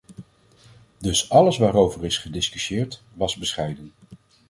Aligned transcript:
Dus 0.97 1.29
alles 1.29 1.57
waarover 1.57 2.05
is 2.05 2.17
gediscussieerd, 2.17 3.03
was 3.13 3.35
bescheiden. 3.37 3.91